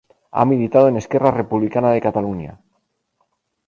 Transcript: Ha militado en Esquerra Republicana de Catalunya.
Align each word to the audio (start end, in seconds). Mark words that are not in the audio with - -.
Ha 0.39 0.45
militado 0.51 0.87
en 0.87 0.97
Esquerra 0.97 1.29
Republicana 1.29 1.91
de 1.91 2.01
Catalunya. 2.01 2.59